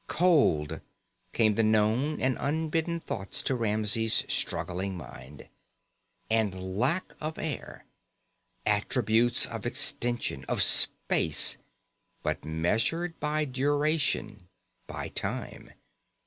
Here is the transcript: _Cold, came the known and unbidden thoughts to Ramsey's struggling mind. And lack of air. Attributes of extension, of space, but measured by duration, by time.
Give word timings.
_Cold, 0.07 0.81
came 1.31 1.53
the 1.53 1.61
known 1.61 2.19
and 2.19 2.35
unbidden 2.39 2.99
thoughts 2.99 3.43
to 3.43 3.53
Ramsey's 3.53 4.25
struggling 4.27 4.97
mind. 4.97 5.47
And 6.27 6.79
lack 6.79 7.13
of 7.21 7.37
air. 7.37 7.85
Attributes 8.65 9.45
of 9.45 9.63
extension, 9.63 10.43
of 10.45 10.63
space, 10.63 11.59
but 12.23 12.43
measured 12.43 13.19
by 13.19 13.45
duration, 13.45 14.47
by 14.87 15.09
time. 15.09 15.69